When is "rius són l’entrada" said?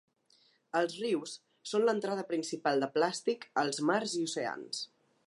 1.01-2.25